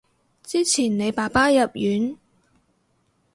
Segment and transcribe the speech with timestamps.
[0.41, 2.17] 之前你爸爸入院